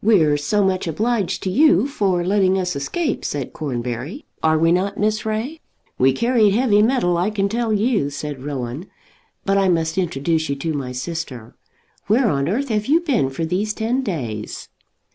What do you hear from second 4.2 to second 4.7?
"are